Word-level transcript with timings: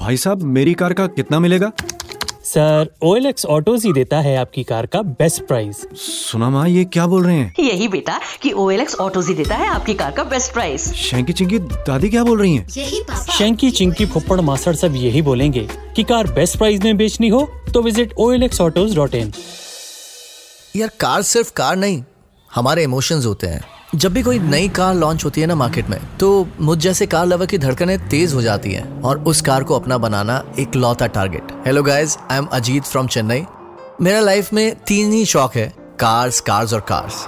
भाई 0.00 0.16
साहब 0.16 0.42
मेरी 0.42 0.74
कार 0.74 0.92
का 0.92 1.06
कितना 1.06 1.38
मिलेगा? 1.40 1.70
Sir 2.44 2.88
O 3.02 3.14
L 3.16 3.26
X 3.26 3.44
autos 3.46 3.84
ही 3.84 3.92
देता 3.92 4.18
है 4.20 4.36
आपकी 4.36 4.62
कार 4.64 4.86
का 4.86 5.00
बेस्ट 5.02 5.42
प्राइस। 5.42 5.76
सुना 5.96 6.48
माँ 6.50 6.68
ये 6.68 6.84
क्या 6.84 7.06
बोल 7.06 7.24
रहे 7.24 7.36
हैं? 7.36 7.54
यही 7.60 7.88
बेटा 7.88 8.18
कि 8.42 8.52
ओ 8.52 8.68
एल 8.70 8.80
एक्स 8.80 8.94
ऑटोज 8.94 9.28
ही 9.28 9.34
देता 9.34 9.56
है 9.56 9.68
आपकी 9.68 9.94
कार 9.94 10.10
का 10.10 10.24
बेस्ट 10.24 10.52
प्राइस। 10.52 10.92
शेंकी 10.94 11.32
चिंकी 11.32 11.58
दादी 11.58 12.08
क्या 12.10 12.24
बोल 12.24 12.40
रही 12.40 12.54
हैं? 12.56 12.66
यही 12.76 13.00
पापा। 13.02 13.34
शंकी 13.34 13.70
चिंकी 13.70 14.06
फुप्पड़ 14.06 14.40
मास्टर 14.40 14.74
सब 14.74 14.94
यही 14.96 15.22
बोलेंगे 15.22 15.68
कि 15.96 16.02
कार 16.02 16.32
बेस्ट 16.32 16.58
प्राइस 16.58 16.82
में 16.84 16.96
बेचनी 16.96 17.28
हो 17.28 17.48
तो 17.74 17.82
visit 17.82 18.14
O 18.18 18.30
L 18.32 18.42
X 18.42 18.60
autos 18.60 18.96
dot 18.96 19.14
in 19.14 19.32
यार 20.76 20.90
कार 21.00 21.22
सिर्फ़ 21.22 21.52
कार 21.52 21.76
नहीं 21.76 22.02
हमारे 22.50 22.84
इमोशंस 22.84 23.26
होते 23.26 23.46
हैं। 23.46 23.64
जब 23.94 24.12
भी 24.12 24.22
कोई 24.22 24.38
नई 24.38 24.68
कार 24.68 24.94
लॉन्च 24.94 25.24
होती 25.24 25.40
है 25.40 25.46
ना 25.46 25.54
मार्केट 25.54 25.88
में 25.90 25.98
तो 26.20 26.48
मुझ 26.60 26.78
जैसे 26.78 27.06
कार 27.06 27.26
लवर 27.26 27.46
की 27.46 27.58
धड़कनें 27.58 28.08
तेज 28.08 28.34
हो 28.34 28.42
जाती 28.42 28.72
हैं 28.72 29.02
और 29.02 29.18
उस 29.18 29.40
कार 29.40 29.64
को 29.64 29.74
अपना 29.74 29.98
बनाना 29.98 30.42
एक 30.58 30.76
लौता 30.76 31.06
target 31.06 31.52
hello 31.66 31.82
guys 31.82 32.16
I 32.30 32.38
am 32.38 32.46
Ajit 32.52 32.84
from 32.84 33.06
Chennai 33.06 33.44
मेरा 34.00 34.20
लाइफ 34.20 34.52
में 34.52 34.74
तीन 34.86 35.12
ही 35.12 35.24
शौक 35.24 35.56
है 35.56 35.66
कार्स 35.98 36.40
कार्स 36.40 36.74
और 36.74 36.80
कार्स 36.80 37.26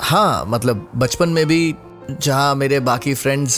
हाँ 0.00 0.44
मतलब 0.48 0.88
बचपन 0.96 1.28
में 1.28 1.46
भी 1.46 1.74
जहाँ 2.10 2.54
मेरे 2.54 2.80
बाकी 2.80 3.14
फ्रेंड्स 3.14 3.56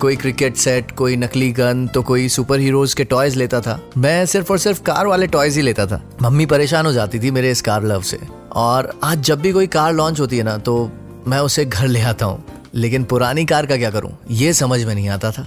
कोई 0.00 0.16
क्रिकेट 0.16 0.56
सेट 0.56 0.90
कोई 0.90 1.16
नकली 1.16 1.52
गन 1.52 1.86
तो 1.86 2.02
कोई 2.02 2.28
सुपर 2.28 2.58
हीरोज 2.58 2.94
के 2.94 3.04
टॉयज 3.04 3.36
लेता 3.36 3.60
था। 3.60 3.78
मैं 3.96 4.24
सिर्फ़ 4.26 4.50
और 4.52 4.58
सिर्फ़ 4.58 4.82
कार 4.82 5.06
वाले 5.06 5.26
टॉयज 5.26 5.56
ही 5.56 5.62
लेता 5.62 5.86
था। 5.86 6.02
मम्मी 6.22 6.46
परेशान 6.46 6.86
हो 6.86 6.92
जाती 6.92 7.18
थी 7.18 7.30
मेरे 7.30 7.50
इस 7.50 7.60
कार 7.62 7.84
लव 7.84 8.02
से। 8.02 8.18
और 8.52 8.92
आज 9.04 9.20
जब 9.20 9.40
भी 9.40 9.52
कोई 9.52 9.66
कार 9.66 9.92
लॉन्च 9.92 10.20
होती 10.20 10.38
है 10.38 10.42
ना 10.42 10.56
तो 10.58 10.90
मैं 11.28 11.38
उसे 11.38 11.64
घर 11.64 11.86
ले 11.86 12.00
आता 12.00 12.26
हूँ। 12.26 12.44
लेकिन 12.74 13.04
पुरानी 13.04 13.44
कार 13.44 13.66
का 13.66 13.76
क्या 13.76 13.90
करूँ? 13.90 14.10
ये 14.30 14.52
समझ 14.52 14.82
में 14.84 14.94
नहीं 14.94 15.08
आता 15.08 15.30
था। 15.30 15.46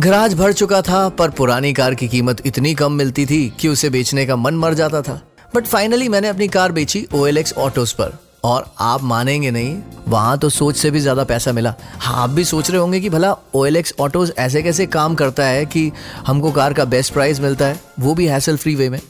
गराज 0.00 0.34
भर 0.34 0.52
चुका 0.52 0.80
था, 0.82 1.08
पर 1.08 1.30
पुरानी 1.30 1.72
कार 1.72 1.94
की 1.94 2.08
कीमत 2.08 2.46
इतनी 2.46 2.74
कम 2.74 2.92
मिलती 2.92 3.26
थी 3.26 3.48
कि 3.60 3.68
उसे 3.68 3.90
बेचने 3.90 4.26
का 4.26 4.36
मन 4.36 4.54
मर 4.54 4.74
जाता 4.74 5.02
था। 5.02 5.20
बट 5.54 5.66
फाइनली 5.66 6.08
मैंने 6.08 6.28
अपनी 6.28 6.48
कार 6.48 6.72
बेची 6.72 7.06
ओ 7.14 7.26
एल 7.26 7.38
एक्स 7.38 7.52
ऑटोज 7.52 7.92
पर। 7.92 8.18
और 8.44 8.66
आप 8.80 9.02
मानेंगे 9.02 9.50
नहीं, 9.50 9.78
वहाँ 10.08 10.36
तो 10.38 10.48
सोच 10.48 10.76
से 10.76 10.90
भी 10.90 11.00
ज़्यादा 11.00 11.24
पैसा 11.24 11.52
मिला। 11.52 11.74
हाँ 11.98 12.22
आप 12.22 12.30
भी 12.30 12.44
सोच 12.44 12.70
रहे 12.70 12.80
होंगे 12.80 13.00
कि 13.00 13.08
भला 13.10 13.34
ओ 13.54 13.64
एल 13.66 13.76
एक्स 13.76 13.94
ऑटोज 14.00 14.32
ऐसे 14.38 14.62
कैसे 14.62 14.86
काम 14.86 15.14
करता 15.14 15.44
है 15.44 15.64
कि 15.66 15.90
हमको 16.26 16.52
कार 16.52 16.72
का 16.72 16.84
बेस्ट 16.84 17.12
प्राइस 17.12 17.40
मिलता 17.40 17.66
है, 17.66 17.80
वो 18.00 18.14
भी 18.14 18.26
हैसल 18.26 18.56
फ्री 18.56 18.74
वे 18.74 18.88
में। 18.90 19.00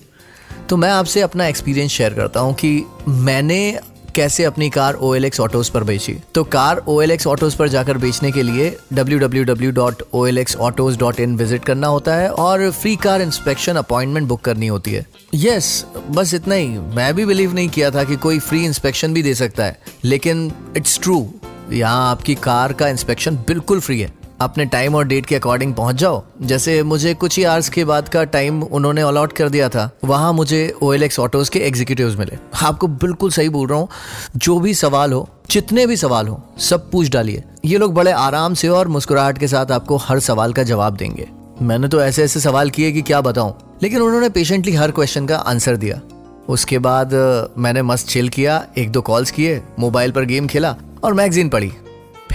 तो 0.68 0.76
मैं 0.76 0.90
आपसे 0.90 1.20
अपना 1.20 1.46
एक्सपीरियंस 1.46 1.90
शेयर 1.90 2.14
करता 2.14 2.40
हूँ 2.40 2.54
कि 2.54 2.84
मैंने 3.08 3.78
कैसे 4.14 4.44
अपनी 4.44 4.68
car 4.70 4.94
O 4.94 5.14
L 5.14 5.24
X 5.24 5.40
autos 5.40 5.68
पर 5.68 5.84
बेची? 5.84 6.16
तो 6.34 6.44
car 6.46 6.82
O 6.88 7.00
L 7.02 7.10
X 7.10 7.26
autos 7.26 7.54
पर 7.54 7.68
जाकर 7.68 7.98
बेचने 7.98 8.32
के 8.32 8.42
लिए 8.42 8.76
W 8.92 9.18
W 9.18 9.44
W 9.44 9.70
dot 9.72 10.02
O 10.14 10.24
L 10.26 10.38
X 10.38 10.56
autos 10.56 10.98
dot 10.98 11.20
in 11.20 11.36
visit 11.36 11.64
करना 11.64 11.86
होता 11.86 12.14
है 12.14 12.30
और 12.30 12.70
free 12.70 12.94
car 12.96 13.22
inspection 13.22 13.76
appointment 13.76 14.28
book 14.28 14.40
करनी 14.40 14.66
होती 14.66 14.92
है। 14.92 15.06
यस 15.34 15.84
yes, 15.84 16.16
बस 16.16 16.34
इतना 16.34 16.54
ही। 16.54 16.68
मैं 16.68 17.12
भी 17.14 17.24
बिलीव 17.24 17.54
नहीं 17.54 17.68
किया 17.68 17.90
था 17.90 18.04
कि 18.04 18.16
कोई 18.16 18.38
फ्री 18.38 18.64
इंस्पेक्शन 18.64 19.14
भी 19.14 19.22
दे 19.22 19.34
सकता 19.34 19.64
है 19.64 19.78
लेकिन 20.04 20.50
इट्स 20.76 20.98
ट्रू 21.00 21.26
यहाँ 21.72 22.10
आपकी 22.10 22.34
कार 22.34 22.72
का 22.72 22.88
इंस्पेक्शन 22.88 23.36
बिल्कुल 23.48 23.80
फ्री 23.80 24.00
है। 24.00 24.12
अपने 24.40 24.64
टाइम 24.66 24.94
और 24.94 25.04
डेट 25.04 25.26
के 25.26 25.36
अकॉर्डिंग 25.36 25.74
पहुँच 25.74 25.96
जाओ। 25.96 26.22
जैसे 26.42 26.82
मुझे 26.82 27.14
कुछ 27.14 27.36
ही 27.38 27.44
आवर्स 27.44 27.68
के 27.68 27.84
बाद 27.84 28.08
का 28.08 28.24
टाइम 28.26 28.62
उन्होंने 28.62 29.02
अलॉट 29.02 29.32
कर 29.32 29.48
दिया 29.48 29.68
था, 29.68 29.90
वहाँ 30.04 30.32
मुझे 30.32 30.74
ओ 30.82 30.92
एल 30.92 31.02
एक्स 31.02 31.18
ऑटोज 31.20 31.48
के 31.48 31.58
एग्जीक्यूटिव 31.58 32.18
मिले। 32.18 32.38
आपको 32.62 32.86
बिल्कुल 32.88 33.30
सही 33.30 33.48
बोल 33.48 33.68
रहा 33.68 33.78
हूँ, 33.78 33.88
जो 34.36 34.58
भी 34.60 34.74
सवाल 34.74 35.12
हो, 35.12 35.28
जितने 35.50 35.86
भी 35.86 35.96
सवाल 35.96 36.28
हो, 36.28 36.42
सब 36.60 36.90
पूछ 36.90 37.10
डालिए। 37.10 37.42
ये 37.64 37.78
लोग 37.78 37.94
बड़े 37.94 38.12
आराम 38.12 38.54
से 38.54 38.68
और 38.68 38.88
मुस्कुराहट 38.88 39.38
के 39.38 39.48
साथ 39.48 39.72
आपको 39.72 39.96
हर 39.98 40.20
सवाल 40.20 40.52
का 40.52 40.62
जवाब 40.62 40.96
देंगे। 40.96 41.28
मैंने 41.62 41.88
तो 41.88 42.02
ऐसे 42.02 42.24
ऐसे 42.24 42.40
सवाल 42.40 42.70
किए 42.70 42.92
कि 42.92 43.02
क्या 43.02 43.20
बताऊँ, 43.20 43.54
लेकिन 43.82 44.00
उन्होंने 44.00 44.28
पेशेंटली 44.28 44.74
हर 44.74 44.90
क्वेश्चन 44.90 45.26
का 45.26 45.36
आंसर 45.36 45.76
दिया। 45.76 46.00
उसके 46.48 46.78
बाद, 46.78 47.14
मैंने 47.58 47.82
मस्त 47.82 48.08
चिल 48.08 48.28
किया, 48.28 48.64
एक 48.78 48.90
दो 48.90 49.00
कॉल्स 49.00 49.30
किए 49.30 49.60
मोबाइल 49.78 50.12
पर 50.12 50.24
गेम 50.24 50.46
खेला 50.46 50.74
और 51.04 51.14
मैगजीन 51.14 51.48
पढ़ी। 51.48 51.72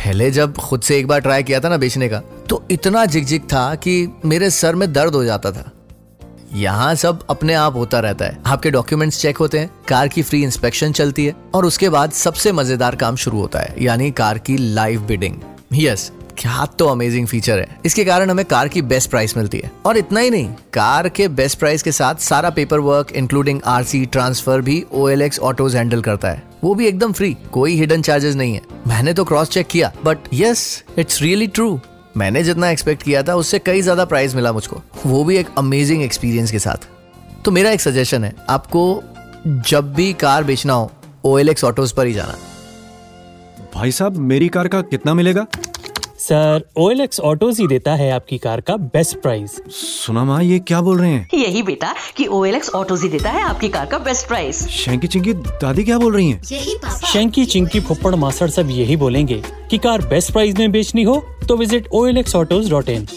पहले 0.03 0.29
जब 0.31 0.57
खुद 0.57 0.81
से 0.81 0.97
एक 0.97 1.07
बार 1.07 1.19
ट्राई 1.19 1.43
किया 1.43 1.59
था 1.59 1.69
ना 1.69 1.77
बेचने 1.77 2.07
का 2.09 2.19
तो 2.49 2.61
इतना 2.71 3.05
झिकझिक 3.05 3.43
था 3.43 3.73
कि 3.75 3.93
मेरे 4.25 4.49
सर 4.49 4.75
में 4.75 4.91
दर्द 4.93 5.15
हो 5.15 5.23
जाता 5.23 5.51
था। 5.51 5.69
यहाँ 6.53 6.93
सब 6.95 7.23
अपने 7.29 7.53
आप 7.53 7.75
होता 7.75 7.99
रहता 7.99 8.25
है। 8.25 8.37
आपके 8.45 8.71
डॉक्यूमेंट्स 8.71 9.21
चेक 9.21 9.37
होते 9.37 9.59
हैं, 9.59 9.69
कार 9.87 10.07
की 10.07 10.21
फ्री 10.21 10.41
इंस्पेक्शन 10.43 10.91
चलती 10.91 11.25
है, 11.25 11.35
और 11.55 11.65
उसके 11.65 11.89
बाद 11.89 12.11
सबसे 12.11 12.51
मज़ेदार 12.51 12.95
काम 12.95 13.15
शुरू 13.15 13.39
होता 13.39 13.59
है, 13.59 13.75
यानी 13.81 14.11
कार 14.11 14.37
की 14.37 14.57
लाइव 14.57 15.01
बिडिंग 15.01 15.37
यस 15.73 16.11
क्या 16.37 16.65
तो 16.79 16.85
अमेजिंग 16.87 17.27
फीचर 17.27 17.59
है। 17.59 17.77
इसके 17.85 18.03
कारण 18.05 18.29
हमें 18.29 18.43
कार 18.45 18.67
की 18.67 18.81
बेस्ट 18.83 19.09
प्राइस 19.09 19.35
मिलती 19.37 19.57
है। 19.57 19.71
और 19.85 19.97
इतना 19.97 20.19
ही 20.19 20.29
नहीं, 20.29 20.47
कार 20.73 21.09
के 21.09 21.27
बेस्ट 21.29 21.59
प्राइस 21.59 21.83
के 21.83 21.91
साथ 21.91 22.15
सारा 22.21 22.49
paper 22.49 22.79
work 22.79 23.11
including 23.11 23.61
RC 23.65 24.05
transfer 24.05 24.61
भी 24.61 24.83
O 24.93 25.07
L 25.09 25.21
X 25.21 25.39
autos 25.41 25.75
handle 25.75 26.01
करता 26.01 26.29
है। 26.29 26.43
वो 26.63 26.73
भी 26.75 26.87
एकदम 26.87 27.11
फ्री 27.13 27.35
कोई 27.51 27.75
हिडन 27.75 28.01
चार्जेस 28.01 28.35
नहीं 28.35 28.53
है। 28.53 28.61
मैंने 28.87 29.13
तो 29.13 29.23
क्रॉस 29.25 29.49
चेक 29.49 29.67
किया 29.67 29.91
but 30.05 30.17
yes 30.33 30.83
it's 30.99 31.21
really 31.21 31.47
true 31.49 31.79
मैंने 32.17 32.43
जितना 32.43 32.69
एक्सपेक्ट 32.69 33.03
किया 33.03 33.21
था, 33.23 33.35
उससे 33.35 33.59
कई 33.59 33.81
ज़्यादा 33.81 34.05
प्राइस 34.05 34.35
मिला 34.35 34.51
मुझको। 34.53 34.81
वो 35.05 35.23
भी 35.23 35.37
एक 35.37 35.47
अमेजिंग 35.57 36.03
एक्सपीरियंस 36.03 36.51
के 36.51 36.59
साथ। 36.59 36.87
तो 37.45 37.51
मेरा 37.51 37.71
एक 37.71 37.81
सजेशन 37.81 38.23
है, 38.23 38.33
आपको 38.49 39.03
जब 39.67 39.93
भी 39.93 40.11
कार 40.15 40.43
बेचना 40.43 40.73
हो 40.73 40.91
ओ 41.25 41.37
एल 41.39 41.49
एक्स 41.49 41.63
ऑटोज 41.63 41.91
पर 41.91 42.07
ही 42.07 42.13
जाना। 42.13 42.35
भाई 43.75 43.91
साहब, 43.91 44.17
मेरी 44.17 44.47
कार 44.49 44.67
का 44.67 44.81
कितना 44.83 45.13
मिलेगा? 45.13 45.45
Sir 46.19 46.63
O 46.77 46.89
L 46.91 47.01
X 47.01 47.19
autos 47.19 47.59
ही 47.59 47.67
देता 47.67 47.93
है 47.95 48.09
आपकी 48.11 48.37
कार 48.37 48.61
का 48.61 48.75
बेस्ट 48.93 49.17
प्राइस 49.21 49.55
सुना 49.75 50.23
माँ 50.23 50.41
ये 50.43 50.59
क्या 50.59 50.81
बोल 50.81 50.99
रहे 50.99 51.11
हैं? 51.11 51.27
यही 51.33 51.63
बेटा 51.63 51.93
कि 52.17 52.25
ओ 52.27 52.43
एल 52.45 52.55
एक्स 52.55 52.69
ऑटोज 52.75 53.01
ही 53.03 53.09
देता 53.09 53.29
है 53.29 53.41
आपकी 53.43 53.69
कार 53.69 53.85
का 53.85 53.97
बेस्ट 53.97 54.27
प्राइस 54.27 54.67
शेंकी 54.69 55.07
चिंकी 55.07 55.33
दादी 55.33 55.83
क्या 55.83 55.97
बोल 55.97 56.13
रही 56.15 56.29
हैं? 56.31 56.41
यही 56.51 56.75
पापा। 56.77 57.07
शंकी 57.11 57.45
चिंकी 57.45 57.79
फुप्पड़ 57.79 58.15
मास्टर 58.15 58.49
सब 58.49 58.69
यही 58.71 58.95
बोलेंगे 58.95 59.41
कि 59.71 59.77
कार 59.77 60.05
बेस्ट 60.07 60.31
प्राइस 60.31 60.57
में 60.59 60.71
बेचनी 60.71 61.03
हो 61.03 61.15
तो 61.47 61.57
visit 61.57 61.87
O 61.93 62.05
L 62.07 62.17
X 62.17 62.35
autos 62.35 62.69
dot 62.69 62.89
in 62.89 63.07